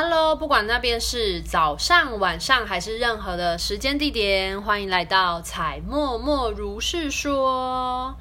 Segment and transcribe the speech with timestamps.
[0.00, 8.14] Hello，不管那边是早上、晚上还是任何的时间地点，欢迎来到彩默默如是说。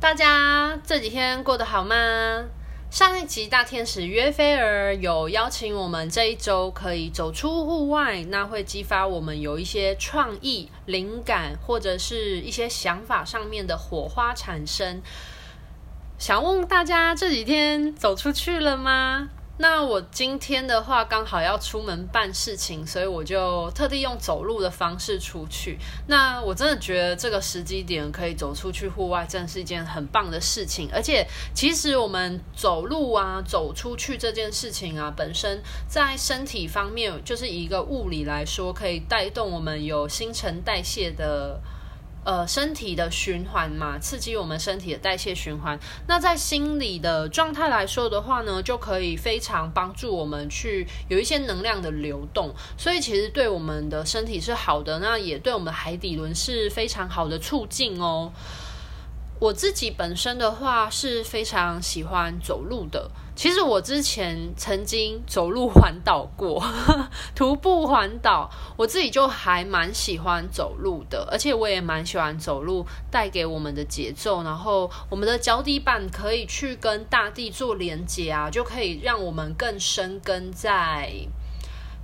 [0.00, 1.94] 大家这几天过得好吗？
[2.90, 15.00] 上一集大天使约菲尔有邀请我们这一周可以走出户外，那会激发我们有一些创意、灵感或者是一些想法上面的火花产生。
[16.18, 19.28] 想问大家这几天走出去了吗？
[19.58, 25.78] 那我今天的话刚好要出门办事情，所以我就特地用走路的方式出去。
[26.08, 30.90] 那我真的觉得这个时机点可以走出去户外，真的是一件很棒的事情。
[30.92, 41.58] 而且，其实我们走路啊，走出去这件事情啊，本身在身体方面，就是一个物理来说，可以带动我们有新陈代谢的。
[42.26, 45.78] 呃，身体的循环嘛，刺激我们身体的代谢循环。
[46.08, 52.52] 那在心理的状态来说的话呢，就可以非常帮助我们去有一些能量的流动。
[52.76, 58.32] 所以其实对我们的身体是好的，那也对我们海底轮是非常好的促进哦。
[59.38, 63.10] 我自己本身的话是非常喜欢走路的。
[63.34, 66.64] 其实我之前曾经走路环岛过，
[67.36, 81.12] 徒步环岛，我自己就还蛮喜欢走路的，而且我也蛮喜欢走路带给我们的节奏，然后我们的脚底板可以去跟大地做连接啊，就可以让我们更深耕在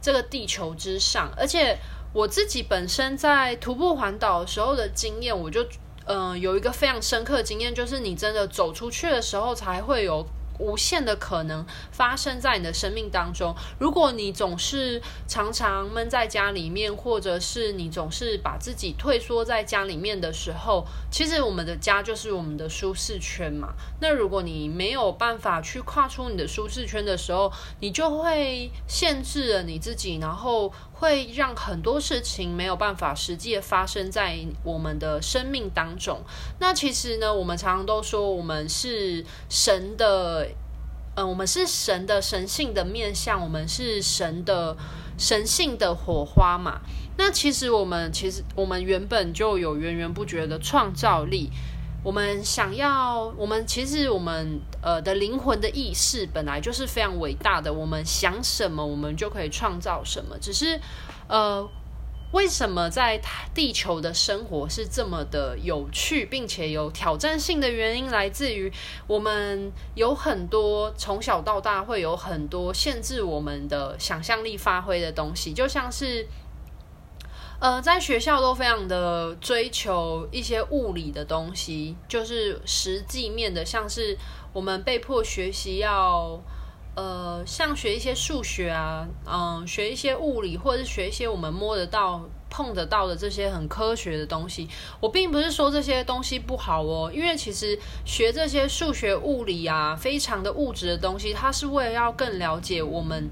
[0.03, 1.33] 这个地球之上。
[1.39, 1.79] 而且
[2.13, 5.67] 我自己本身在徒步环岛的时候的经验，我就
[6.07, 10.27] 嗯、有一个非常深刻的经验，就是你真的走出去的时候才会有。
[10.59, 13.53] 无限的可能发生在你的生命当中。
[13.81, 23.73] 如果你总是常常闷在家里面，或者是你总是把自己退缩在家里面的时候，其实我们的家就是我们的舒适圈嘛。
[24.01, 27.51] 那如果你没有办法去跨出你的舒适圈的时候，
[27.81, 30.73] 你就会限制了你自己，然后
[31.03, 36.21] 会让很多事情没有办法实际的发生在我们的生命当中。
[36.61, 40.47] 那其实呢，我们常常都说我们是神的。
[41.15, 44.75] 嗯，我们是神的神性的面相，我们是神的
[45.19, 46.81] 神性的火花嘛。
[47.19, 51.51] 那其实我们其实我们原本就有源源不绝的创造力。
[52.03, 57.73] 我们想要，我们其实我们呃的灵魂的意识本来就是非常伟大的。
[57.73, 60.37] 我们想什么，我们就可以创造什么。
[60.41, 60.81] 只是
[61.29, 61.69] 呃。
[62.33, 63.21] 为什么在
[63.55, 68.73] 地球的生活是这么的有趣，并且有挑战性的原因，来自于
[69.07, 76.27] 我们有很多从小到大会有很多限制我们的想象力发挥的东西，就像是，
[77.63, 84.19] 呃，在学校都非常的追求一些物理的东西，就是实际面的，像是
[84.53, 86.43] 我们被迫学习要。
[86.95, 94.69] 呃，像学一些数学啊，嗯，学一些物理，或者是学一些我们摸得到、碰得到的这些很科学的东西。
[95.01, 103.31] 我并不是说这些东西不好哦，因为其实学这些数学、物理啊，非常的物质的东西，它是为了要更了解我们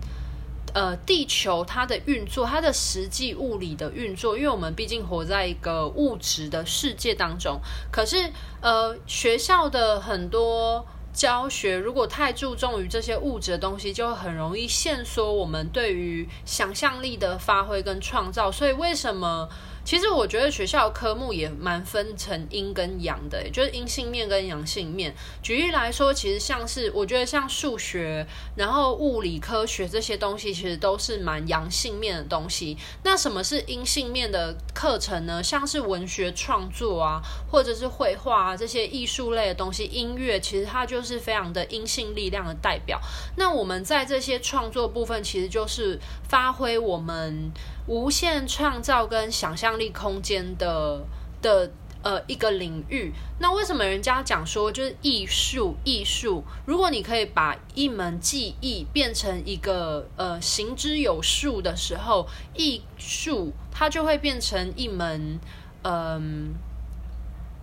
[0.74, 4.36] 呃地球它的运作，它的实际物理的运作。
[4.36, 7.60] 因为我们毕竟活在一个物质的世界当中，
[7.90, 10.86] 可是呃，学校的很多。
[11.12, 18.50] 教学如果太注重于这些物质的东西，就很容易限缩我们对于想象力的发挥跟创造。
[18.50, 19.48] 所以为什么？
[19.84, 25.14] 其实我觉得学校科目也蛮分成阴跟阳的，就是阴性面跟阳性面。
[25.42, 28.26] 举例来说，其实像是我觉得像数学，
[28.56, 32.76] 然后物理科学这些东西，其实都是蛮阳性面的东西。
[33.02, 35.42] 那什么是阴性面的课程呢？
[35.42, 37.20] 像是文学创作啊，
[37.50, 43.00] 或者是绘画啊这些艺术类的东西，音乐其实它就是非常的阴性力量的代表。
[43.36, 45.98] 那我们在这些创作部分，其实就是
[46.28, 47.50] 发挥我们。
[47.86, 51.04] 无限创造跟想象力空间的
[51.42, 51.70] 的
[52.02, 56.42] 呃一个领域，那为什么人家讲说就是艺术艺术？
[56.66, 65.40] 如果你可以把一门技艺变成一个呃行之有术的时候，艺术它就会变成一门
[65.82, 66.22] 嗯、呃，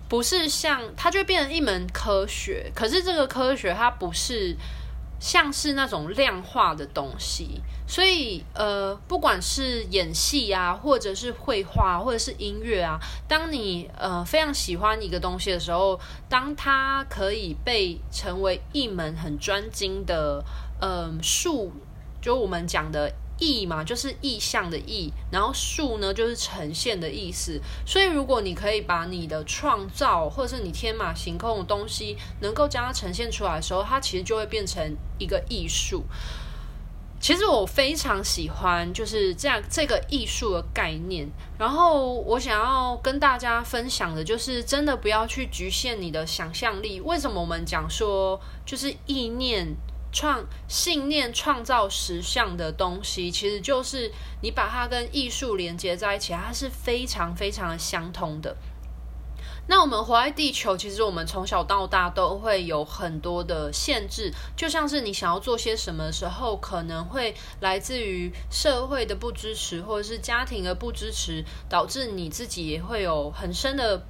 [0.09, 4.55] 不是像它就变成一门科学，可是这个科学它不是。
[5.19, 15.99] 像是那种量化的东西，所以呃，不管是演戏啊，或者是绘画，或者是音乐啊，当你呃非常喜欢一个东西的时候，
[16.29, 20.43] 当它可以被成为一门很专精的
[20.81, 21.71] 嗯术，
[22.21, 23.13] 就我们讲的。
[23.39, 27.59] 意嘛，就是意象的意，然后术呢，就是呈现的意思。
[27.85, 36.03] 所以，如果你可以把你的创造，或者是你天马行空的东西，能够将它呈现出来的时候，它其实就会变成一个艺术。
[37.19, 41.27] 其实我非常喜欢就是这样这个艺术的概念。
[41.57, 47.01] 然后我想要跟大家分享的就是，真的不要去局限你的想象力。
[47.01, 49.67] 为什么我们讲说就是意念
[50.11, 54.11] 创信念创造实像的东西，其实就是
[54.41, 58.55] 你把它跟艺术连接在一起，它是非常非常的相通的。
[59.69, 74.05] 那我们活在地球，其实我们从小到大都会有很多的限制，就像是你想要做些什么时候，可能会来自于社会的不支持，或者是家庭的不支持，导致你自己也会有很深的。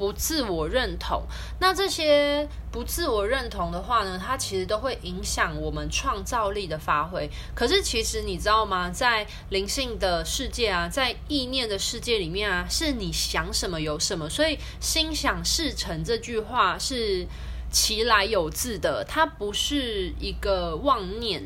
[0.00, 1.24] 不自我认同，
[1.58, 7.28] 那这些不自我认同的话呢，它其实都会影响我们创造力的发挥。
[7.54, 8.88] 可是其实你知道吗？
[8.88, 14.26] 在灵性的世界啊，在意念的世界里面啊，是你想什么有什么。
[14.30, 17.26] 所以心想事成这句话是
[17.70, 21.44] 其来有自的，它不是一个妄念。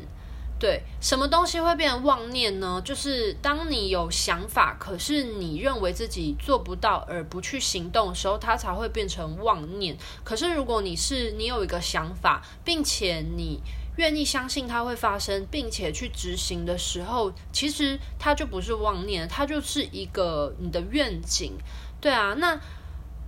[0.65, 2.81] 对，什么东西会变成妄念呢？
[2.83, 9.95] 就是当你有想法，可是你认为自己做不到而不去行动的时候，它才会变成妄念。
[10.23, 13.61] 可是如果你是你有一个想法，并且你
[13.97, 21.53] 愿意相信它会发生，并且去执行的时候，其实它就不是妄念，它就是一个你的愿景。
[22.01, 22.59] 对啊，那。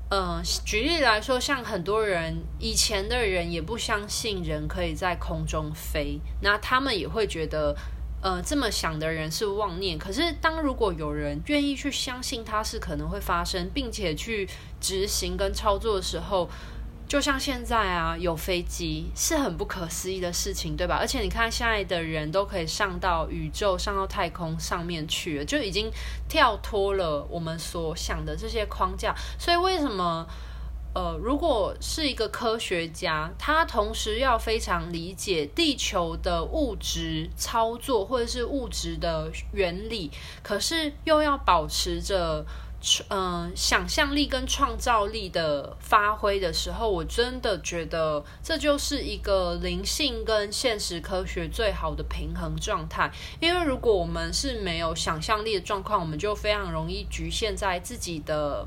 [0.10, 7.76] 嗯、呃，举例来说，像很多人以前的人也不相信人可以在空中飞，那他们也会觉得，
[8.22, 9.98] 呃，这么想的人是妄念。
[9.98, 14.48] 可是，当如果有人愿意去相信它是可能会发生，并且去
[14.80, 16.50] 执行跟操作的时候，
[17.08, 20.98] 就像现在啊，有飞机是很不可思议的事情，对吧？
[21.00, 25.90] 而且你看，现在的人都可以上到宇宙、上到太空上面去了，就已经
[26.28, 29.16] 跳脱了我们所想的这些框架。
[29.40, 30.28] 所以，为什么
[30.94, 40.12] 呃，如果是一个科学家，他同时要非常理解地球的物质操作或者是物质的原理，
[40.44, 42.46] 可是又要保持着。
[43.10, 53.12] 嗯，想象力跟创造力的发挥的时候，我真的觉得这就是一个灵性跟现实科学最好的平衡状态。
[53.40, 58.66] 因为如果我们是没有想象力的状况，我们就非常容易局限在自己的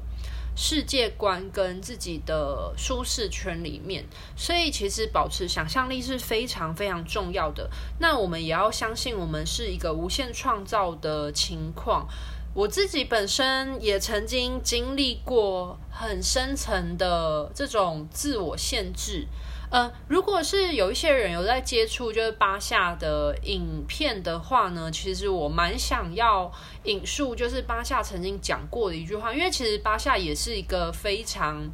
[0.56, 4.04] 世界观跟自己的舒适圈里面。
[4.36, 7.70] 所以，其实保持想象力是非常非常重要的。
[8.00, 12.08] 那我们也要相信，我们是一个无限创造的情况。
[12.52, 19.26] 我自己本身也曾经经历过很深层的这种自我限制。
[19.70, 26.50] 呃，如果是有一些人有在接触就是巴夏的影片的话呢，其实我蛮想要
[26.84, 31.70] 引述，就是巴夏曾经讲过的一句话，因为其实巴夏也是一个非常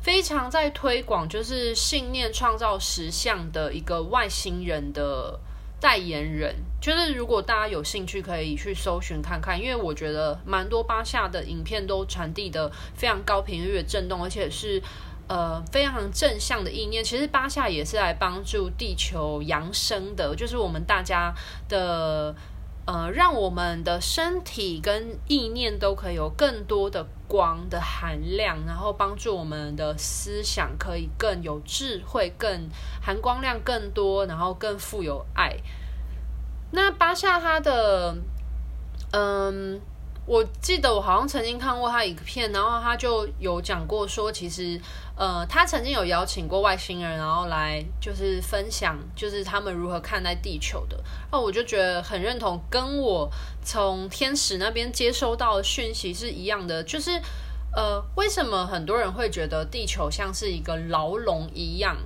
[0.00, 5.38] 非常在推广就是信念创造实相的一个外星人的。
[5.82, 14.82] 代言人就是，如果大家有兴趣，可以去搜寻看看，因为我觉得蛮多巴夏的影片都传递的非常高频率的震动，而且是
[15.28, 17.04] 呃非常正向的意念。
[17.04, 21.32] 其实巴夏也是来帮助地球扬升的，就是我们大家
[21.68, 22.34] 的
[22.84, 32.68] 呃，让我们的身体跟意念都可以有更多的光的含量，然后帮助我们的思想可以更有智慧，更
[33.00, 35.56] 含光量更多，然后更富有爱。
[36.72, 38.16] 那巴夏他的，
[39.12, 39.80] 嗯，
[40.24, 44.80] 我记得我好像曾经看过他影片，然后他就有讲过说，其实，
[45.14, 50.98] 呃，他曾经有邀请过外星人，然后来就是分享，就是他们如何看待地球的。
[51.30, 53.30] 那我就觉得很认同，跟我
[53.62, 56.82] 从天使那边接收到的讯息是一样的。
[56.84, 57.10] 就是，
[57.76, 61.98] 呃，为什么很多人会觉得地球像是一个牢笼一样？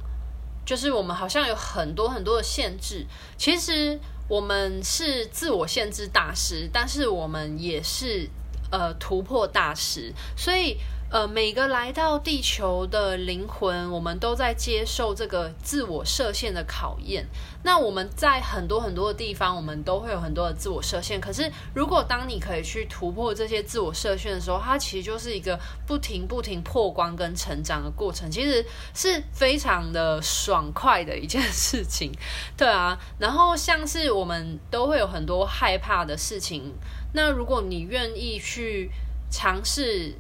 [0.65, 3.07] 就是我们好像有很多很多的限制。
[3.37, 8.29] 其实我们是自我限制大师，但是我们也是
[8.71, 10.77] 呃突破大师，所以。
[11.09, 17.25] 呃，每个来到地球的灵魂，我们都在接受这个自我设限的考验。
[17.63, 21.21] 那我们在很多很多的地方，我们都会有很多的自我设限。
[21.21, 32.11] 可是，如果当你可以去突破这些自我设限的时候，它其实就是一个不停不停破关跟成长的过程，其实是非常的爽快的一件事情。
[32.57, 36.75] 对啊，然后像是我们都会有很多害怕的事情，
[37.15, 38.91] 那如果你愿意去
[39.31, 40.17] 尝试。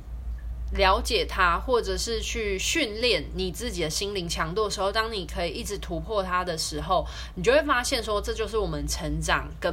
[0.72, 7.06] 了解它，或者是去训练你自己的心灵强度的时候，当你可以一直突破它的时候，
[7.36, 9.72] 你就会发现说，这就是我们成长跟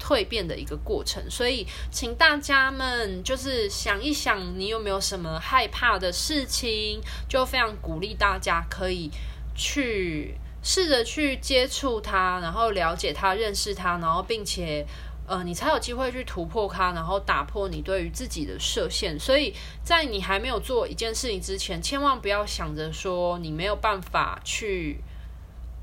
[0.00, 1.22] 蜕变的一个过程。
[1.30, 7.00] 所以，请大家们就是想一想，你有没有什么害怕的事情？
[7.28, 9.10] 就非常鼓励大家可以
[9.54, 14.86] 去试着去接触它，然后了解它，认识它，然后并且。
[15.30, 19.16] 呃，你才有机会去突破它，然后打破你对于自己的设限。
[19.16, 25.00] 所以在你还没有做一件事情之前，千万不要想着说你没有办法去，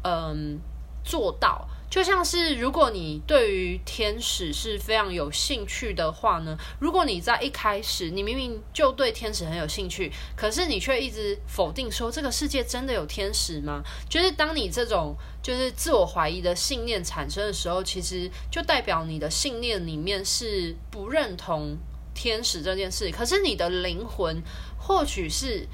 [0.03, 0.59] 嗯，
[1.01, 1.65] 做到。
[1.89, 13.81] 就像是，如果你对于天使是非常有兴趣的话呢，如果你在一开始你明明就对天使很有兴趣，可是你却一直否定说这个世界真的有天使吗？
[14.09, 21.77] 就是当你这种就是自我怀疑的信念产生的时候，其实就代表你的信念里面是不认同
[22.13, 24.43] 天使这件事，可是你的灵魂
[24.77, 25.65] 或许是。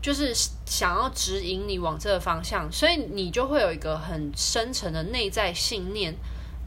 [0.00, 0.32] 就是
[0.64, 6.14] 想要指引你往这个方向，所以你就会有一个很深层的内在信念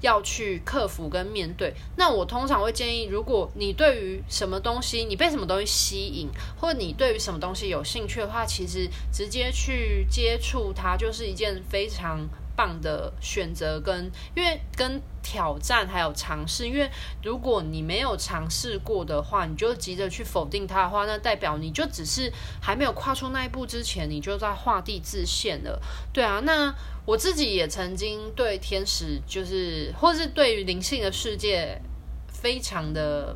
[0.01, 1.73] 要去克服跟面对。
[1.95, 12.27] 那我通常会建议，如果你对于什么东西，你被什么东西吸引，或你对于什么东西有兴趣的话，其实直接去接触它就是一件非常。
[12.62, 16.88] 棒的选择跟，因为跟挑战还有尝试，因为
[17.24, 25.82] 如果你没有尝试过的话，你就急着去否定它的话，那代表你就只是还没有跨出那一步之前，你就在画地自限了。
[26.13, 26.72] 对啊，那
[27.03, 31.82] 我自己也曾经对天使，就是或是对于灵性的世界，
[32.27, 33.36] 非常的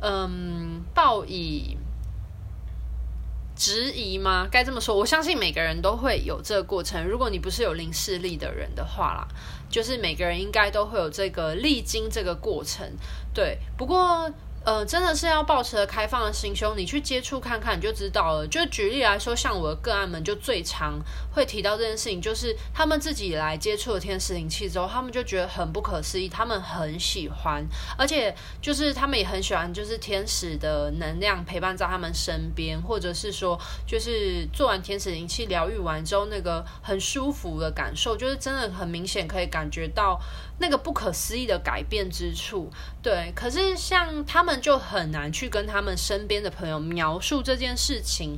[0.00, 1.76] 嗯抱以。
[3.58, 4.48] 质疑吗？
[4.50, 7.04] 该这么说，我相信每个人都会有这个过程。
[7.04, 9.28] 如果你不是有零视力的人的话啦，
[9.68, 12.88] 就是每个人应该都会有这个历经这个过程。
[13.34, 14.32] 对，不过。
[14.64, 18.46] 呃，真的是要抱持开放的心胸，你去接触看看，就知道了。
[18.46, 21.00] 就举例来说，像我的个案们，就最常
[21.32, 27.64] 会提到这件事情，就是他们自己来接触了天使灵气之后，他们就觉得很不可思议，他们很喜欢，
[27.96, 40.20] 而且就是他们也很喜欢，就是天使的能量陪伴在他们身边，或者是说，就是做完天使灵气疗愈完之后，那个很舒服的感受，就是真的很明显可以感觉到
[40.58, 42.70] 那个不可思议的改变之处。
[43.02, 44.58] 对，可是像他们。
[44.60, 48.36] 就很难去跟他们身边的朋友描述这件事情，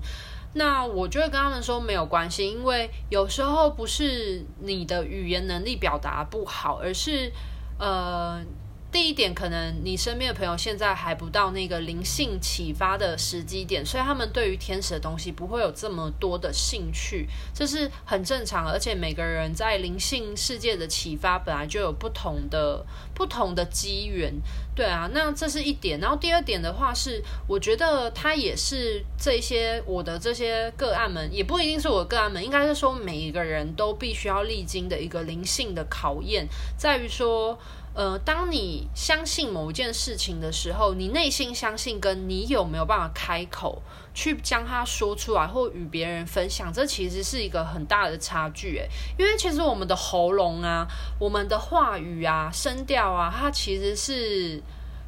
[0.52, 7.32] 那我就会跟他们说没有关系，因为有时候不是你的语言能力表达不好，而是
[7.78, 8.44] 呃。
[8.92, 18.68] 第一点，可能你身边的朋友现在还不到那个灵性启发的时机点，所以他们对于天使的东西不会有这么多的兴趣，这是很正常。
[18.68, 24.34] 而且每个人在灵性世界的启发本来就有不同的不同的机缘，
[24.74, 26.00] 对啊，那这是一点。
[26.00, 37.56] 然后第二点的话是，我觉得他也是这些我的这些个案们，也不一定是我个案们，应该是说每一个人都必须要历经的一个灵性的考验，在于说。
[37.92, 43.82] 呃，当你相信某一件事情的时候，你内心相信，跟你有没有办法开口
[44.14, 48.78] 去将它说出来，或与别人分享，这其实是一个很大的差距。
[48.78, 50.86] 诶，因为其实我们的喉咙啊，
[51.18, 54.62] 我们的话语啊，声调啊，它其实是。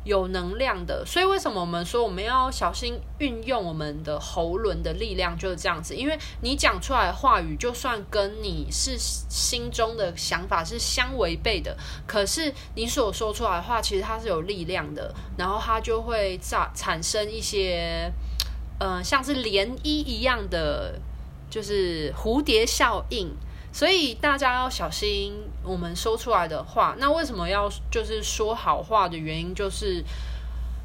[0.05, 5.95] 有能量的，所以为什么我们说我们要小心运用我们的喉轮的力量，就是这样子。
[5.95, 18.13] 因为你讲出来的话语，就算跟你是心中的想法是相违背的，可是你所说出来的话，其实它是有力量的，然后它就会产产生一些，
[18.81, 20.99] 呃，像是涟漪一样的，
[21.49, 23.31] 就是蝴蝶效应。
[23.73, 25.33] 所以大家要小心
[25.65, 26.95] 我们说出来的话。
[26.99, 30.05] 那为什么要就是说好话的原因，就是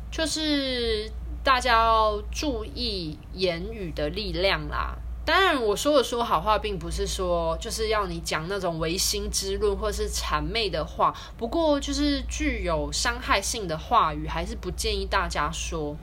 [0.09, 1.11] 就是
[1.43, 4.95] 大家要注意言语的力量啦。
[5.25, 11.13] 当然，我说的说好话，并不是说就是要你讲那种违心之论或是谄媚的话。
[11.35, 15.97] 不过，就是具有伤害性的话语，还是不建议大家说。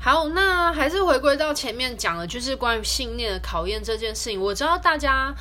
[0.00, 4.40] 好，那还是回归到前面讲的，就是关于信念的考验这件事情。
[4.40, 5.34] 我知道大家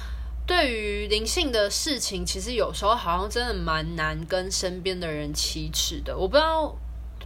[0.45, 6.17] 对于灵性的事情，其实有时候好像真的蛮难跟身边的人启齿的。
[6.17, 6.75] 我不知道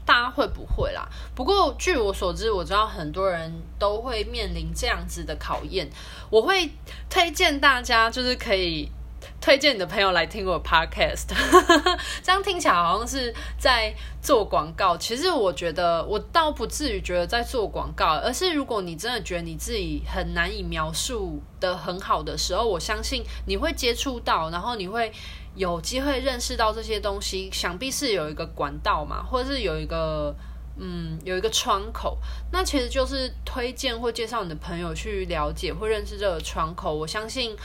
[0.06, 1.08] 大家会不会啦。
[1.34, 5.90] 不过据我所知，我知道很多人都会面临这样子的考验。
[6.30, 6.70] 我会
[7.10, 8.92] 推荐大家，就是可以。
[9.40, 11.28] 推荐你的朋友来听我 podcast，
[12.22, 14.98] 这样听起来好像是在做广告。
[14.98, 25.12] 其实我觉得我倒不至于觉得在做广告，而是如果你真的觉得你自己很难以描述得很好的时候，我相信你会接触到，然后你会
[25.56, 27.50] 有机会认识到这些东西。
[27.52, 30.36] 想必是有一个管道嘛，或者是有一个
[30.78, 32.18] 嗯有一个窗口，
[32.52, 36.94] 那其实就是推荐或介绍你的朋友去了解或认识这个窗口。
[36.94, 37.56] 我相信。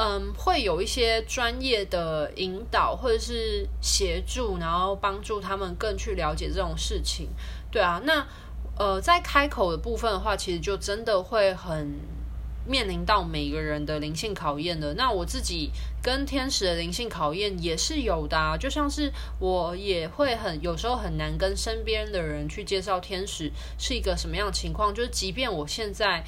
[0.00, 7.28] 嗯，会有一些专业的引导或者是协助，然后帮助他们更去了解这种事情。
[7.72, 8.24] 对啊，那
[8.76, 11.98] 呃，在开口的部分的话，其实就真的会很
[12.64, 14.94] 面临到每个人的灵性考验的。
[14.94, 26.22] 那我自己跟天使的灵性考验也是有的啊，就像是我也会很有时候很难跟身边的人去介绍天使是一个什么样的情况，就是即便我现在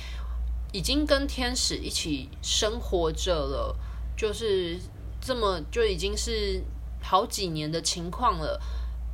[0.72, 3.76] 已经跟天使一起生活着了，
[4.16, 4.78] 就是
[5.20, 6.62] 这么就已经是
[7.02, 8.60] 好几年的情况了。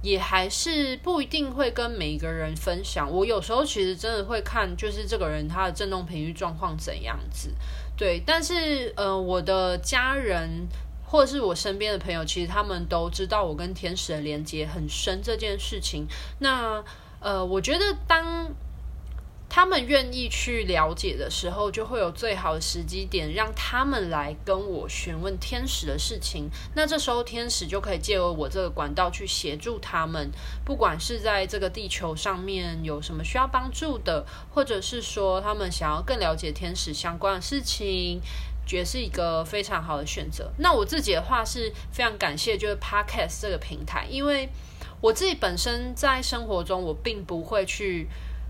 [0.03, 3.11] 也还是不一定会跟每一个人分享。
[3.11, 7.53] 我有时候其实真的会看，就是这个人他的振动频率状况怎样子，
[7.97, 8.23] 对。
[8.25, 10.69] 但是呃，我的家人
[11.05, 16.07] 或者是我身边的朋友，其实他们都知道我跟天使的连接很深这件事情。
[16.39, 16.85] 那
[17.19, 18.55] 呃，我觉得当。
[19.49, 26.51] 他们愿意去了解的时候，就会有最好的时机点，让他们来跟我询问天使的事情。
[26.75, 30.31] 那这时候，天使就可以借由我这个管道去协助他们，
[30.65, 38.21] 不管是在这个地球上面有什么需要帮助的，或者是说他们想要更了解天使相关的事情，
[38.67, 40.51] 觉得是一个非常好的选择。
[40.59, 44.51] 那我自己的话是非常感谢，就是 Podcast 这个平台，因为
[45.01, 48.09] 我自己本身在生活中，我并不会去。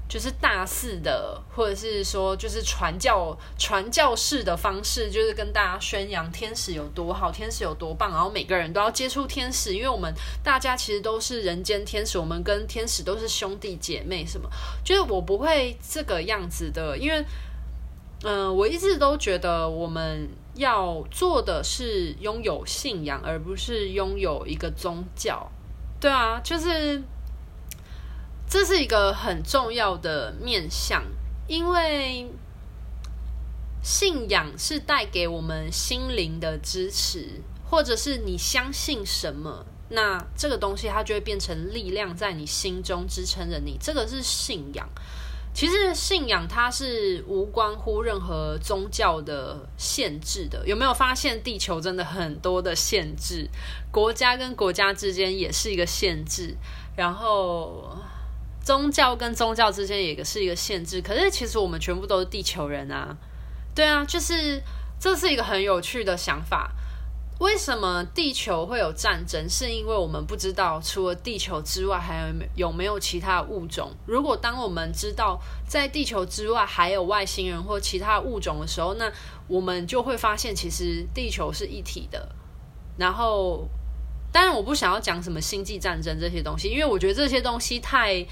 [0.09, 14.49] 就是大肆的，或者是说，就是传教、传教士的方式，就是跟大家宣扬天使有多好，天使有多棒，然后每个人都要接触天使，因为我们大家其实都是人间天使，我们跟天使都是兄弟姐妹，什么？
[14.85, 17.25] 就是我不会这个样子的，因为，
[18.23, 25.51] 嗯、我一直都觉得我们要做的是拥有信仰，而不是拥有一个宗教。
[25.99, 27.03] 对啊，就是。
[28.49, 31.03] 这是一个很重要的面向，
[31.49, 32.31] 因为
[33.83, 43.77] 信仰是带给我们心灵的支持，或者是你相信什么，那这个东西它就会变成力量，在你心中支撑着你。
[43.81, 44.89] 这个是信仰。
[45.53, 50.65] 其实信仰它是无关乎任何宗教的限制的。
[50.67, 53.49] 有没有发现地球真的很多的限制？
[53.91, 56.57] 国家跟国家之间也是一个限制，
[56.97, 57.97] 然后。
[58.67, 63.17] 宗教跟宗教之间也是一个限制，可是其实我们全部都是地球人啊，
[63.77, 64.61] 对啊，就是
[64.99, 66.73] 这是一个很有趣的想法。
[67.39, 69.49] 为什么地球会有战争？
[69.49, 73.93] 是因为我们不知道除了地球之外还有有没有其他物种。
[74.05, 79.13] 如果当我们知道在地球之外还有外星人或其他物种的时候，那
[79.47, 82.35] 我们就会发现其实地球是一体的。
[82.99, 83.69] 然后，
[84.37, 88.27] 当然我不想要讲什么星际战争这些东西，因为我觉得这些东西太。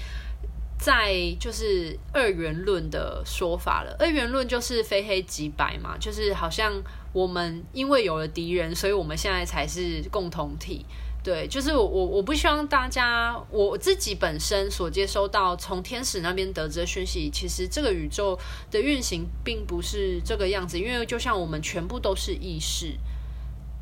[0.77, 10.85] 在就是二元论的说法了，二元论就是非黑即白嘛，就是好像我们因为有了敌人，所以我们现在才是共同体。
[11.23, 18.37] 对，就是我我我不希望大家，我自己本身所接收到从天使那边得知的讯息，其实这个宇宙
[18.69, 22.93] 的运行并不是这个样子，因为就像我们全部都是意识。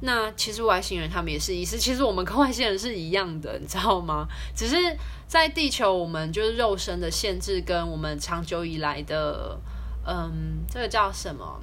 [0.01, 4.27] 那其实外星人他们也是意识，其实我们跟外星人是一样的，你知道吗？
[4.53, 4.75] 只是
[5.27, 9.57] 在地球，我们就是肉身的限制，跟我们长久以来的，
[10.05, 11.61] 嗯，这个叫什么？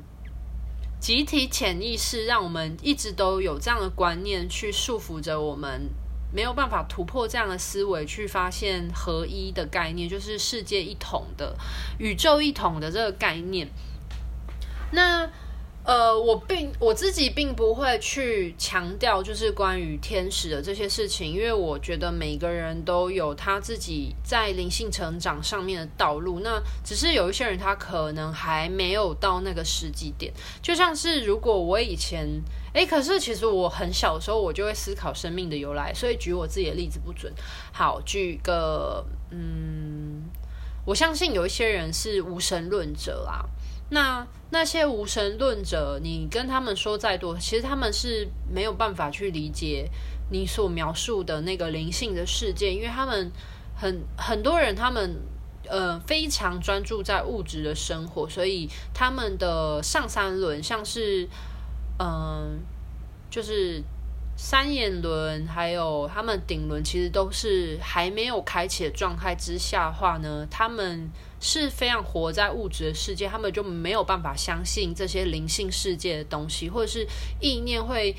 [0.99, 5.90] 集体潜意识，让我们一直都有这样的观念去束缚着我们，
[6.33, 11.55] 没有办法突破这样的思维，去发现合一的概念，就是世界一统的、
[11.99, 13.69] 宇宙一统的这个概念。
[14.93, 15.29] 那。
[15.83, 26.40] 呃，我并我自己并不会去强调，就是关于天使的这些事情，因为我觉得每个人都有他自己在灵性成长上面的道路。
[26.40, 30.31] 那只是有一些人他可能还没有到那个时机点，
[30.62, 32.29] 就像是如果我以前，
[32.75, 37.33] 诶，可是其实我很小的时候我就会思考生命的由来，所以举我自己的例子不准。
[37.73, 40.25] 好，举个，嗯，
[40.85, 43.47] 我相信有一些人是无神论者啊。
[43.90, 49.90] 那那些无神论者，你跟他们说再多，其实他们是没有办法去理解
[50.31, 53.31] 你所描述的那个灵性的世界，因为他们
[53.76, 55.16] 很很多人，他们
[55.68, 61.29] 呃非常专注在物质的生活，所以他们的上三轮像是
[61.98, 62.61] 嗯、
[63.31, 63.83] 就是。
[64.37, 77.07] 三眼轮还有他们顶轮，其实都是还没有开启的状态之下话呢，他们是非常活在物质的世界，他们就没有办法相信这些灵性世界的东西，或者是
[77.40, 78.16] 意念会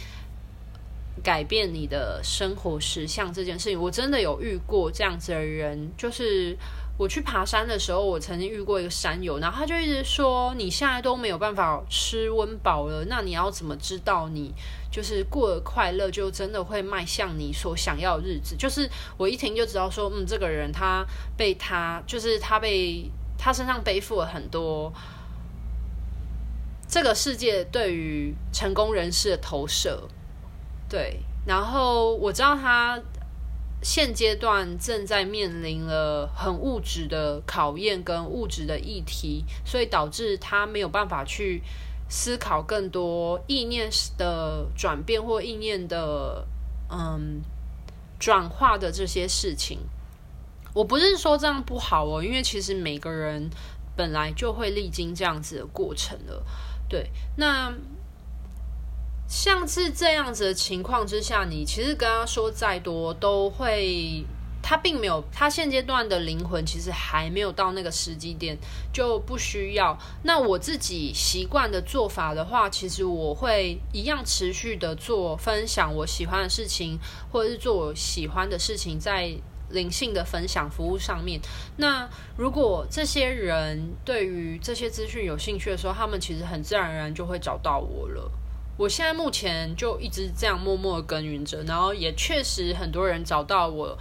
[1.24, 3.82] 改变你的生活实相这件事情。
[3.82, 6.58] 我真的有遇过这样子的人，就是。
[6.98, 14.54] 我去爬山的时候，我曾经遇过一个山友，然后他就一直说：“你现在都没有办法吃温饱了，那你要怎么知道你
[14.92, 21.04] 就是过得快乐，就真的会迈向你所想要的日子？”就是我一听就知道说，嗯，这个人他
[21.36, 24.94] 被他就是他被他身上背负了很多
[26.88, 30.08] 这个世界对于成功人士的投射。
[30.88, 33.00] 对，然后我知道他
[33.84, 41.64] 现阶段正在面临了很物质的考验跟物质的议题，所以导致他没有办法去
[42.08, 46.46] 思考更多意念的转变或意念的
[46.90, 47.42] 嗯
[48.20, 49.80] 转化的这些事情。
[50.74, 53.50] 我不是说这样不好哦，因为其实每个人
[53.96, 56.46] 本来就会历经这样子的过程了。
[56.88, 57.74] 对，那。
[59.32, 64.26] 像是这样子的情况之下，你其实跟他说再多，都会
[64.62, 68.58] 他并没有，他现阶段的灵魂其实还没有到那个时机点，
[68.92, 69.98] 就不需要。
[70.24, 77.00] 那我自己习惯的做法的话，其实我会一样持续的做分享我喜欢的事情，
[77.32, 79.32] 或者是做我喜欢的事情，在
[79.70, 81.40] 灵性的分享服务上面。
[81.78, 88.30] 那如果这些人对于这些资讯有兴趣的时候，他们其实很自然而然就会找到我了。
[88.78, 93.98] 我现在目前就一直这样默默耕耘着，然后也确实很多人找到我，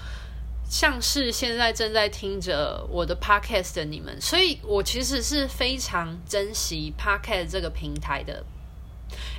[0.69, 8.45] 像是现在正在听着我的 podcast 的你们，所以我其实是非常珍惜 podcast 这个平台的，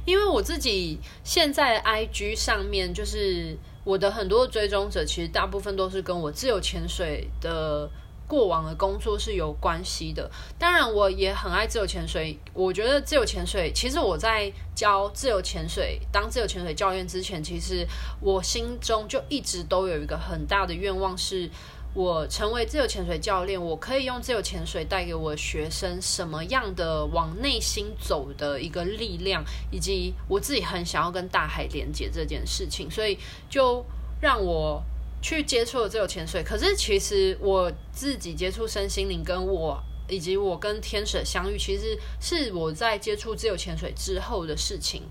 [0.06, 7.90] 因为我自己现在 IG 上面就是我的很多追踪者，其实大部分都是跟我自由潜水的。
[8.32, 12.40] 过往的工作是有关系的，当然我也很爱自由潜水。
[12.54, 17.86] 我觉得自由潜水，其实我在教自由潜水、当自由潜水教练之前，其实
[18.22, 21.50] 我心中就一直都有一个很大的愿望，是
[21.94, 33.86] 我成为自由潜水教练，我可以用自由潜水带给我学生什么样的往内心走的一个力量，以及我自己很想要跟大海连接这件事情，所以就
[34.22, 34.82] 让我。
[35.22, 45.04] 去接触了自由潜水，可是其实我自己接触身心灵，跟我以及我跟天使相遇，其实是我在接触自由潜水之后的事情。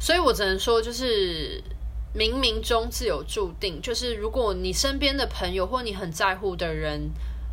[0.00, 1.62] 所以我只能说，就是
[2.14, 3.80] 冥冥中自有注定。
[3.80, 7.10] 就是如果你身边的朋友或你很在乎的人，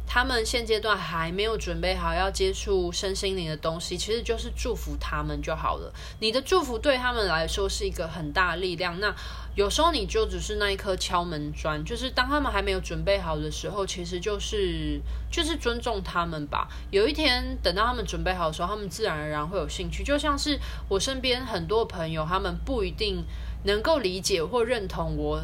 [0.10, 5.94] 他们现阶段还没有准备好要接触身心灵的东西，其实就是祝福他们就好了。
[6.22, 8.98] 你的祝福对他们来说是一个很大的力量。
[9.02, 9.14] 那
[9.54, 16.70] 有时候你就只是那一颗敲门砖，就是当他们还没有准备好的时候，其实就是就是尊重他们吧。
[16.90, 20.06] 有一天等到他们准备好的时候，他们自然而然会有兴趣。
[20.06, 23.26] 就像是我身边很多朋友，他们不一定
[23.66, 25.42] 能够理解或认同我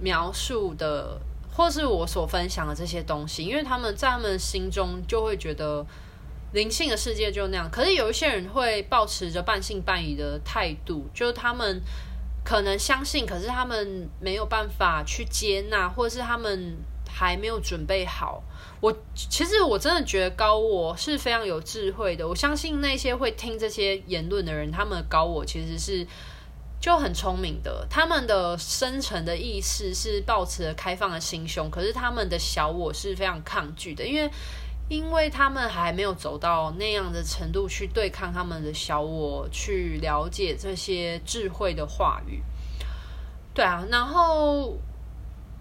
[0.00, 1.20] 描述的。
[1.60, 5.84] 或是我所分享的这些东西，因为他们在他们心中就会觉得
[6.54, 7.68] 灵性的世界就那样。
[7.70, 11.82] 可是有一些人会抱持着半信半疑的态度，就是他们
[12.42, 18.42] 可能相信，可是他们没有办法去接纳，或者是他们还没有准备好。
[18.80, 22.26] 我其实我真的觉得高我是非常有智慧的。
[22.26, 26.06] 我相信那些会听这些言论的人，他们的高我其实是。
[26.80, 34.30] 就很聪明的，他们的深层的意识是保持了开放的心胸，可是他们的小我是非常抗拒的，因为
[34.88, 42.42] 因为他们还没有走到那样的程度去对抗他们的小我，去了解这些智慧的话语。
[43.52, 44.78] 对啊，然后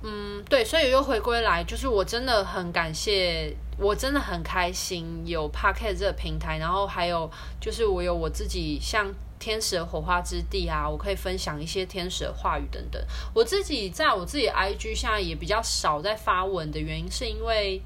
[0.01, 9.13] 嗯，对，所以又回归来，就是我真的很感谢，我真的很开心有 Parket 这个平台，然后还有就是我有我自己像。
[9.39, 13.01] 天使的火花之地啊，我可以分享一些天使的话语等等。
[13.33, 17.81] 我自己在我自己 IG 现在也比较少在发文的原因，是因为，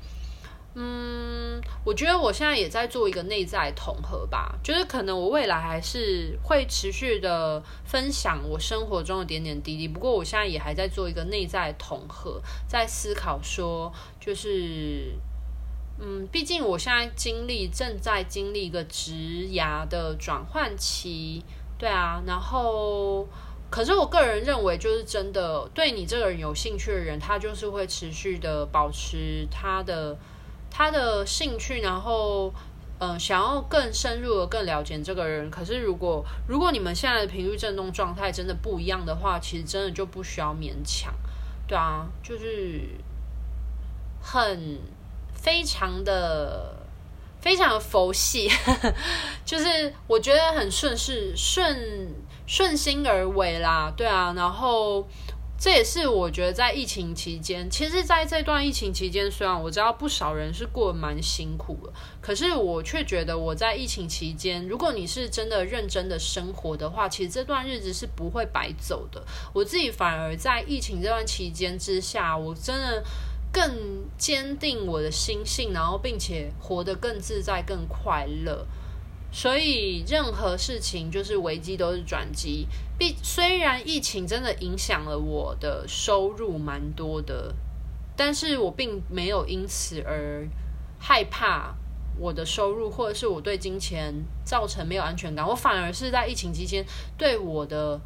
[0.76, 9.88] 嗯，我觉得我现在也在做一个内在统合吧，就是可能我未来还是会持续的分享我生活中的点点滴滴。
[9.88, 15.14] 不过我现在也还在做一个内在统合，在思考说，就是。
[16.00, 19.14] 嗯，毕竟我现在经历正在经历一个职
[19.52, 21.44] 涯的转换期，
[21.78, 23.28] 对啊，然后
[23.70, 30.18] 可是我个人认为，就是真的对你这个人有兴趣的人，他就是会持续的保持他的
[30.74, 32.52] 他的兴趣，然后
[33.00, 35.50] 嗯、想要更深入的更了解这个人。
[35.52, 41.14] 可是如果如果你们现在的频率振动状态真的不一样的话，其实真的就不需要勉强，
[41.68, 42.82] 对啊，就是
[44.22, 44.80] 很。
[45.36, 46.74] 非常的
[47.42, 48.50] 非常的佛系，
[49.44, 52.16] 就是我觉得很顺势顺
[52.48, 55.06] 顺心而为啦，对啊，然后
[55.64, 69.26] 这也是我觉得在疫情期间，其实在这段疫情期间，虽然我知道不少人是过得蛮辛苦的，可是我却觉得我在疫情期间，如果你是真的认真的生活的话，其实这段日子是不会白走的。
[69.54, 73.02] 我自己反而在疫情这段期间之下，我真的。
[73.54, 73.72] 更
[74.18, 78.66] 坚定我的心性，然后并且活得更自在、更快乐。
[79.36, 82.68] 所以任何事情就是危机都是转机。
[83.00, 87.56] 毕虽然疫情真的影响了我的收入蛮多的，
[88.16, 90.48] 但是我并没有因此而
[91.00, 91.76] 害怕
[92.20, 94.14] 我的收入，或者是我对金钱
[94.46, 95.46] 造成没有安全感。
[95.46, 96.86] 我反而是在疫情期间
[97.18, 98.00] 对我的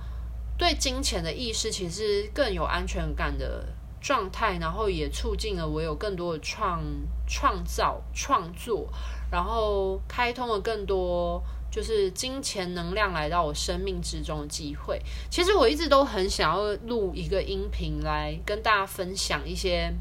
[0.58, 3.68] 对金钱的意识其实更有安全感的
[4.08, 6.82] 状态，然后也促进了我有更多的创
[7.28, 8.88] 创造创作。
[9.30, 15.02] 然后开通了更多就是金钱能量来到我生命之中的机会。
[15.30, 19.94] 其实我一直都很想要录一个音频来跟大家分享一些，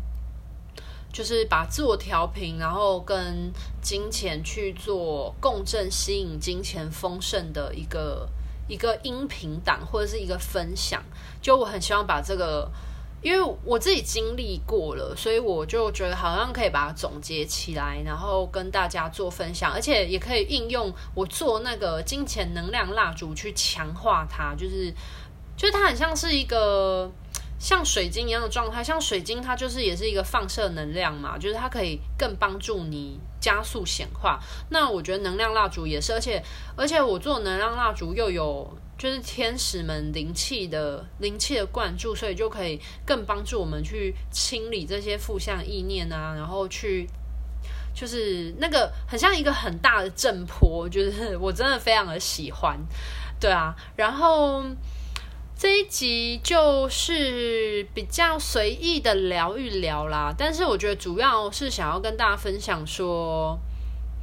[1.12, 8.28] 就是把自我调频，然后跟金钱去做共振，吸引金钱丰盛的一个
[8.68, 11.02] 一个音频档或者是一个分享。
[11.42, 12.70] 就我很希望把这个。
[13.22, 24.94] 因为我自己经历过了，所以我就觉得好像可以把它总结起来，然后跟大家做分享，而且也可以应用我做那个金钱能量蜡烛去强化它，就是，
[25.56, 27.10] 就是它很像是一个
[27.58, 34.38] 像水晶一样的状态，像水晶它就是也是一个放射能量嘛，就是它可以更帮助你加速显化。
[34.68, 36.40] 那我觉得能量蜡烛也是，而且
[36.76, 38.78] 而且我做能量蜡烛又有。
[38.98, 47.06] 就是天使们灵气的灵气的灌注，所以就可以更帮助我们去清理这些负向意念啊，然后去
[47.94, 52.78] 就是那个很像一个很大的震波，就是我真的非常的喜欢，
[53.38, 53.76] 对啊。
[53.96, 54.64] 然后
[55.54, 63.58] 这一集就是比较随意的聊一聊啦，但是我觉得主要是想要跟大家分享说。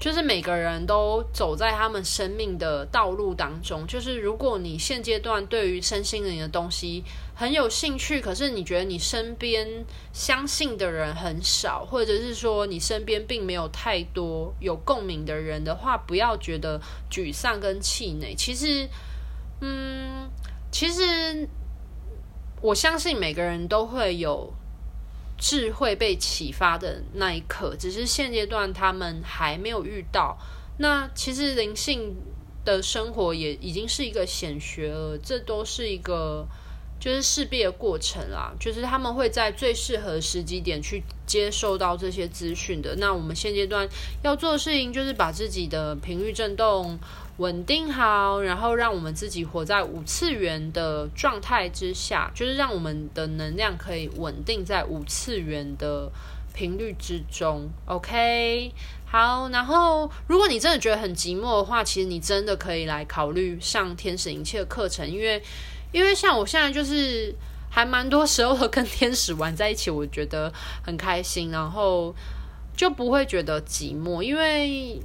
[0.03, 3.87] 就是每个人都走在他们生命的道路当中。
[3.87, 9.65] 就是如果你现阶段对于身心灵的东西很有兴趣，可是你觉得你身边
[10.11, 18.35] 相信的人很少，或者是说你身边并没有太多有共鸣的人的话，不要觉得沮丧跟气馁。
[18.35, 18.85] 其实，
[19.61, 20.29] 嗯，
[20.69, 21.47] 其实
[22.61, 24.53] 我相信每个人都会有。
[25.43, 30.37] 智慧被启发的那一刻，只是现阶段他们还没有遇到。
[30.77, 32.15] 那其实灵性
[32.63, 36.47] 的生活也已经是一个显学了，这都是一个
[36.97, 38.53] 就是势必的过程啦。
[38.57, 42.95] 就是他们会在最适合时机点去接受到这些资讯的。
[42.95, 43.85] 那我们现阶段
[44.21, 46.97] 要做的事情，就是把自己的频率振动
[47.37, 56.11] 稳定好，然后让我们自己活在五次元的状态之下，就是让我们的能量可以稳定在五次元的
[56.53, 57.67] 频率之中。
[57.85, 58.71] OK，
[59.07, 65.41] 好，然后如果你真的觉得很寂寞的话，其实你真的可以来考虑上天使灵气的课程，因为
[65.91, 67.33] 因为像我现在就是
[67.67, 72.13] 还蛮多时候跟天使玩在一起，我觉得很开心，然后
[72.77, 75.01] 就不会觉得寂寞，因为。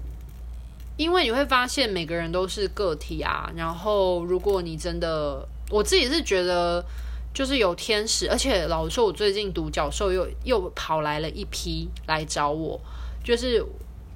[0.99, 6.85] 因为你会发现每个人都是个体啊，然后如果你真的，我自己是觉得
[7.33, 12.79] 就是有天使，而且老实说，我最近独角兽又又跑来了一批来找我，
[13.25, 13.65] 就是。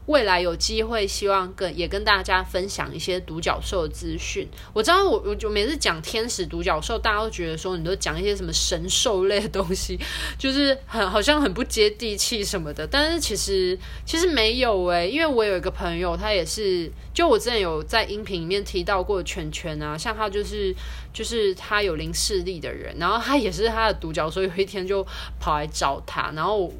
[0.06, 4.48] 未来有机会，希望跟也跟大家分享一些独角兽的资讯。
[4.72, 9.98] 我知道我我就每次讲天使独角兽，大家都觉得说你都讲一些什么神兽类的东西，
[10.36, 12.84] 就是很好像很不接地气什么的。
[12.84, 20.74] 但是其实其实没有诶、因为我有一个朋友，他也是，就我之前有在音频里面提到过圈圈啊，像他就是
[21.12, 25.06] 就是他有灵视力的人，然后他也是他的独角兽，有一天就
[25.38, 26.72] 跑来找他，然后。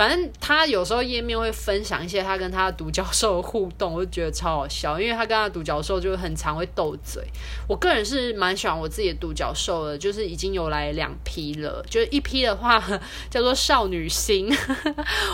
[0.00, 7.22] 反正他有时候页面会分享一些他跟他独角兽的互动，我就觉得超好笑，因为他跟他独角兽就很常会斗嘴。
[7.68, 12.82] 我个人是蛮喜欢我自己的独角兽的，就是已经有来两批了，就是一批的话
[13.28, 14.50] 叫做少女心，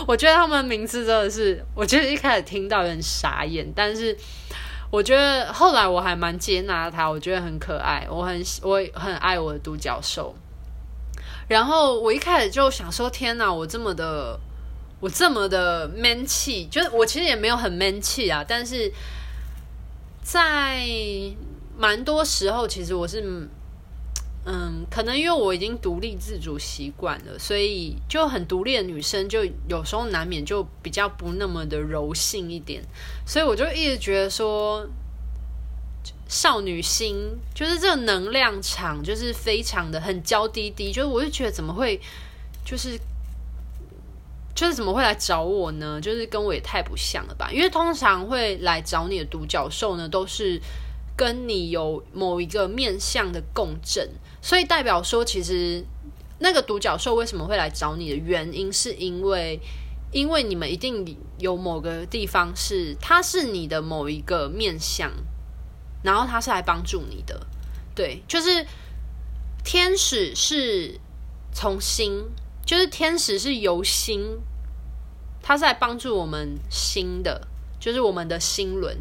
[0.05, 4.17] 我觉得他们名字真的是，我觉得一开始听到有点傻眼，但是
[4.91, 10.35] 我觉得后来我还蛮接纳他，我觉得很可爱，我很我很爱我的独角兽。
[11.47, 14.37] 然后我一开始就想说，天哪，我这么的。
[14.99, 18.91] 我这么的 man 气，就是我其实也没有很 man 气啊，但是
[20.23, 20.83] 在
[21.77, 23.21] 蛮多时候，其实我是，
[24.45, 32.83] 嗯，可能因为我已经独立自主习惯了，所以就很独立的女生，就有时候难免就比较不那么的柔性一点，
[33.23, 34.87] 所以我就一直觉得说，
[36.27, 42.01] 少女心就是这个能量场，就是非常的很娇滴滴，就是我就觉得怎么会，
[42.65, 42.99] 就是。
[44.57, 46.01] 就是怎么会来找我呢？
[46.01, 47.51] 就是跟我也太不像了吧？
[47.51, 50.59] 因为通常会来找你的独角兽呢，都是
[51.15, 54.09] 跟你有某一个面向的共振，
[54.41, 55.85] 所以代表说，其实
[56.39, 59.59] 那个独角兽为什么会来找你的原因，是因为
[60.11, 65.11] 因为你们一定有某个地方是，它是你的某一个面向，
[66.01, 67.45] 然后它是来帮助你的。
[67.93, 68.65] 对，就是
[69.63, 70.99] 天使是
[71.53, 72.23] 从心，
[72.67, 74.39] 就是天使是由心，
[75.41, 77.47] 它是来帮助我们心的，
[77.79, 78.97] 就是我们的心轮，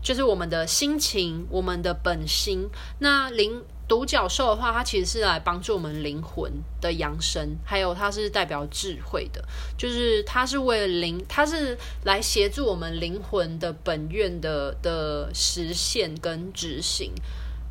[0.00, 2.70] 就是我们的心情，我们的本心。
[3.00, 3.64] 那灵。
[3.86, 9.44] 独角兽的话，它其实是来帮助我们灵魂的扬升，还有它是代表智慧的，
[9.76, 17.12] 就是它是为了灵，它是来协助我们灵魂的本愿的的实现跟执行。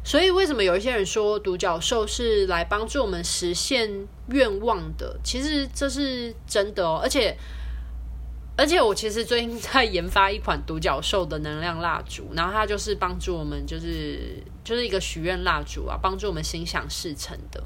[0.03, 5.17] 所以，为什么有一些人说独角兽是来帮助我们实现愿望的？
[5.23, 7.37] 其实这是真的哦，而且。
[8.55, 17.63] 而且我其实最近在研发一款独角兽的能量蜡烛，然后它就是帮助我们，就是就是一个许愿蜡烛啊，帮助我们心想事成的。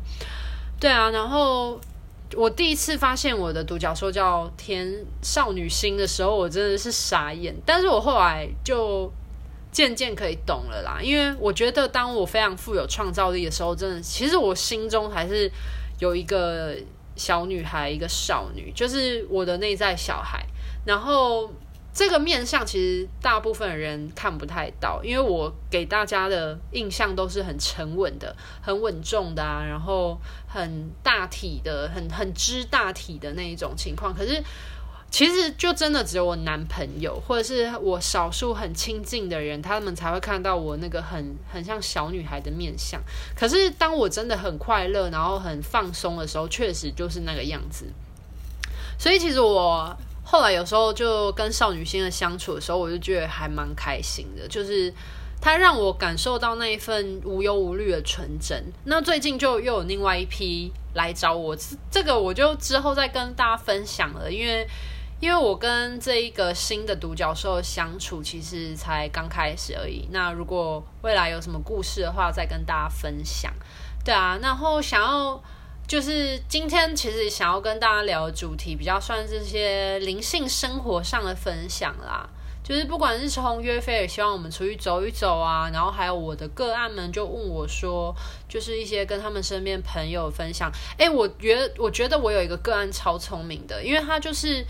[0.79, 1.77] 对啊，然后
[2.37, 7.53] 我第一次发现我的独角兽叫天少女心的时候，我真的是傻眼。
[7.65, 9.11] 但是我后来就
[9.77, 15.51] 渐渐可以懂了啦，因为我觉得当我非常富有创造力的时候，真的，其实我心中还是
[15.99, 16.75] 有一个
[17.15, 20.43] 小女孩，一个少女，就是我的内在小孩。
[20.83, 21.53] 然后
[21.93, 34.11] 这个面相其实大部分人看不太到，因为我给大家的印象都是很沉稳的、很稳重的啊，然后很大体的、很很知大体的那一种情况。
[34.11, 34.43] 可是
[35.09, 43.01] 其实就真的只有我男朋友或者是我少数很亲近的人，他们才会看到我那个很很像小女孩的面相。
[43.35, 47.85] 可是当我真的很快乐，然后很放松的时候，确实就是那个样子。
[48.97, 49.97] 所以其实我。
[50.29, 54.93] 后来有时候就跟少女心的相处的时候，我就觉得还蛮开心的，就是
[55.39, 58.61] 他让我感受到那一份无忧无虑的纯真。
[58.83, 61.55] 那最近就又有另外一批来找我，
[61.89, 64.67] 这个我就之后再跟大家分享了，因为
[65.19, 70.07] 因为我跟这一个新的独角兽相处其实才刚开始而已。
[70.11, 73.53] 那如果未来有什么故事的话，再跟大家分享。
[74.03, 75.41] 对啊，然后想要。
[75.87, 82.29] 就是今天其实想要跟大家聊的主题，比较算是这些灵性生活上的分享啦。
[82.61, 88.13] 就是不管是从约菲尔希望我们出去走一走啊，然后还有我的个案们就问我说，
[88.49, 90.69] 就是一些跟他们身边朋友分享。
[90.97, 94.65] 诶，我觉得我觉得我有一个个案超聪明的，因为他就是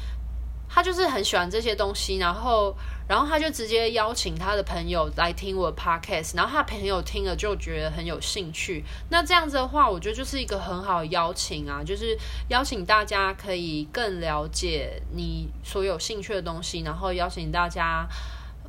[0.69, 2.75] 他就是很喜欢这些东西，然后。
[3.07, 8.83] 然后他就直接邀请他的朋友来听我的 podcast，然后他朋友听了就觉得很有兴趣。
[9.09, 12.17] 那这样子的话，我觉得就是一个很好的邀请啊，就是
[12.49, 18.05] 邀请大家可以更了解你所有兴趣的东西，然后邀请大家，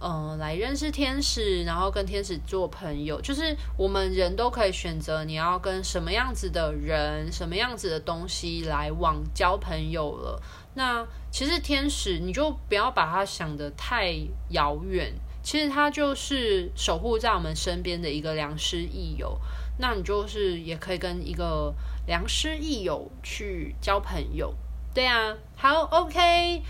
[0.00, 3.20] 嗯、呃，来认识天使，然后跟天使做朋友。
[3.20, 10.42] 就是我们人都可以选择你要跟什么样子的人、什么样子的东西来往交朋友了。
[10.74, 14.14] 那其实天使，你就不要把它想得太
[14.50, 15.12] 遥远。
[15.42, 19.38] 其实它就是守护在我们身边的一个良师益友。
[19.78, 21.72] 那你就是也可以跟一个
[22.06, 24.54] 良师益友去交朋友。
[24.92, 26.62] 对啊，好，OK。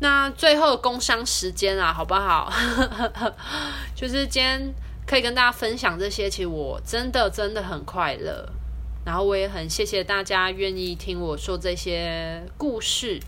[0.00, 2.52] 那最后工商时间啊，好不好？
[3.94, 4.74] 就是今天
[5.06, 8.48] 可以跟大家分享这些，其实我真的真的很快乐。
[9.04, 13.20] 然后我也很谢谢大家愿意听我说这些故事。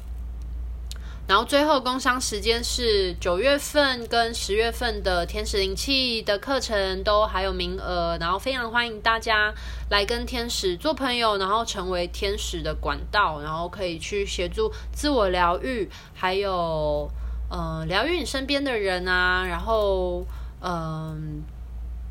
[1.28, 9.52] 然后最后工商时间是九月份跟十月份的天使灵气的课程都还有名额，然后非常欢迎大家
[9.90, 17.10] 来跟天使做朋友，然后成为天使的管道，然后可以去协助自我疗愈，还有
[17.50, 20.24] 嗯、呃、疗愈你身边的人啊，然后
[20.60, 21.42] 嗯、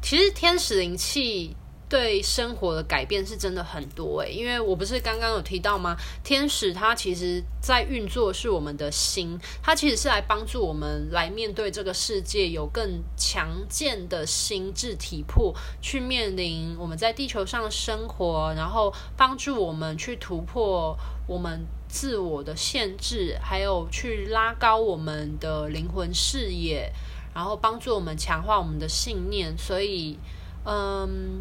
[0.01, 1.55] 其实天使灵气。
[1.95, 5.95] 对生活的改变是真的很多诶，因为我不是刚刚有提到吗？
[6.25, 26.91] 天使它其实在运作是我们的心，它其实是来帮助我们来面对这个世界，有更强健的心智体魄去面临我们在地球上生活，然后帮助我们去突破我们自我的限制，还有去拉高我们的灵魂视野，
[27.33, 29.57] 然后帮助我们强化我们的信念。
[29.57, 30.19] 所以，
[30.65, 31.39] 嗯。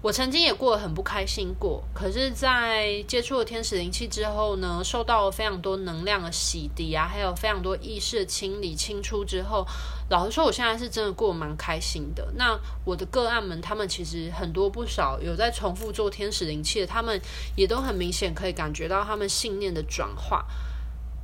[0.00, 9.66] 我曾经也过得很不开心过，可是，在接触了天使灵气之后呢，受到了非常多能量的洗涤啊，还有非常多意识的清理清出之后，
[10.08, 12.32] 老实说，我现在是真的过得蛮开心的。
[12.36, 17.20] 那我的个案们，他们其实很多不少有在重复做天使灵气的，他们
[17.56, 20.46] 也都很明显可以感觉到他们信念的转化，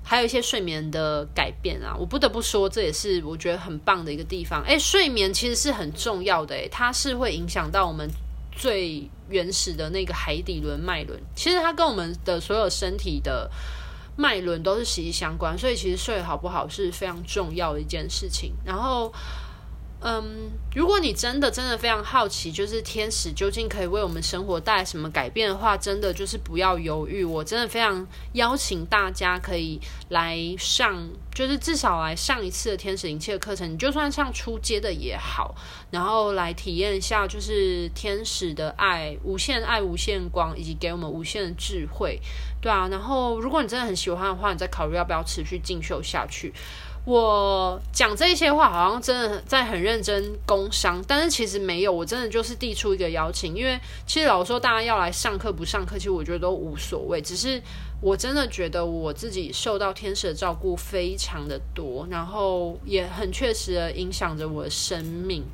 [0.02, 1.94] 还有一些睡眠的改变啊。
[1.96, 4.64] 我不得不说，这也是我觉得很棒的一个地方。
[4.64, 8.10] 诶，睡眠其实是很重要的，诶，它是会影响到我们。
[8.56, 13.50] 最原始的那个海底轮脉轮，其实它跟我们的所有身体的
[14.16, 18.54] 脉轮都是息息相关，所以其实睡好不好是非常重要的一件事情。
[18.64, 19.12] 然后。
[20.06, 27.24] 嗯，如果你真的真的非常好奇，就是天使究竟可以为我们生活带来什么改变的话，真的就是不要犹豫。
[27.24, 29.80] 我真的非常邀请大家可以
[30.10, 33.72] 来上，就是至少来上一次的天使灵气的课程。
[33.72, 35.54] 你就算上初阶的也好，
[35.90, 42.20] 然后来体验一下，就是天使的爱、无限爱、无限光，以及给我们无限的智慧，
[42.60, 42.86] 对啊。
[42.90, 46.52] 然后，如果你真的很喜欢的话，你再考虑要不要持续进修下去。
[47.06, 57.60] 我讲这些话好像真的在很认真工商，但是其实没有，我真的就是递出一个邀请，因为其实老说大家要来上课不上课，其实我觉得都无所谓，只是
[58.00, 65.44] 我真的觉得我自己受到天使的照顾非常的多，然后也很确实的影响着我的生命。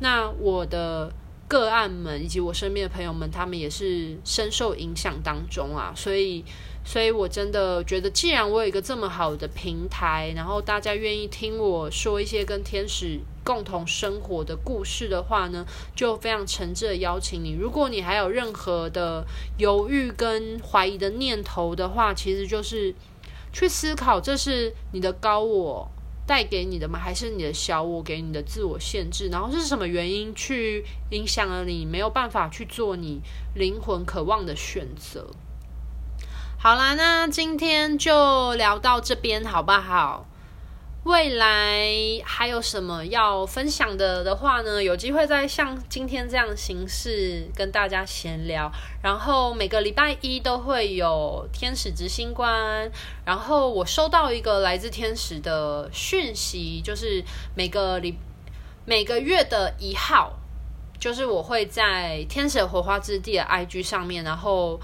[0.00, 1.12] 那我的
[1.46, 6.44] 个案们以及我身边的朋友们，他们也是深受影响当中啊，所以。
[6.88, 15.66] 所以，我真的觉得，既然我有一个这么好的平台，然后大家愿意听我说一些跟天使共同生活的故事的话呢，
[15.96, 17.56] 就非常诚挚的邀请你。
[17.58, 19.26] 如果你还有任何的
[19.58, 22.94] 犹豫跟怀疑的念头的话，其实就是
[23.52, 25.90] 去思考，这是你的高我
[26.24, 27.00] 带给你的吗？
[27.00, 29.28] 还是你的小我给你的自我限制？
[29.28, 33.20] 然后是什么原因去影响了你，没有办法去做你
[33.56, 35.28] 灵魂渴望的选择？
[36.66, 40.26] 好啦，那今天就聊到这边好不好？
[41.04, 41.86] 未来
[42.24, 44.82] 还有什么要分享的的话呢？
[44.82, 48.68] 有机会再像今天这样形式跟大家闲聊。
[49.00, 52.90] 然后每个礼拜一都会有天使执行官。
[53.24, 57.22] 然后我收到一个来自天使的讯息，就是
[57.54, 58.18] 每个礼
[58.84, 60.32] 每个月的一号，
[60.98, 64.80] 就是我会在天使火花之地的 IG 上面，然后。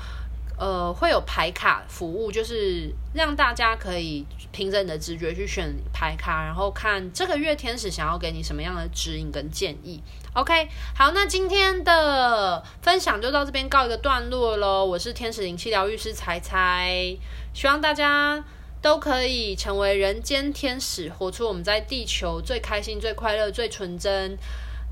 [0.58, 10.00] 呃，会有牌卡服务，就是让大家可以凭着你的直觉去选牌卡，然后看这个月天使想要给你什么样的指引跟建议。
[10.34, 14.84] OK，好，那今天的分享就到这边告一个段落喽。
[14.84, 17.16] 我是天使灵气疗愈师采采，
[17.52, 18.42] 希望大家
[18.80, 24.38] 都可以成为人间天使，活出我们在地球最开心、最快乐、最纯真。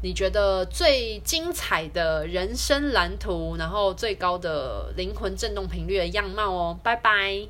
[0.02, 7.46] 你觉得最精彩的人生蓝图，然后最高的灵魂振动频率的样貌哦，拜拜。